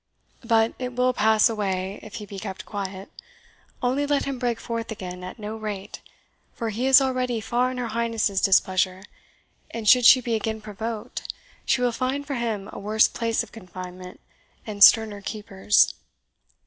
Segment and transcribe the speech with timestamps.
[0.43, 3.11] But it will pass away if he be kept quiet.
[3.83, 6.01] Only let him break forth again at no rate;
[6.55, 9.03] for he is already far in her Highness's displeasure,
[9.69, 11.31] and should she be again provoked,
[11.67, 14.19] she will find for him a worse place of confinement,
[14.65, 15.93] and sterner keepers."